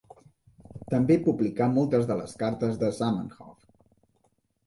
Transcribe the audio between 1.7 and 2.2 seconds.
moltes de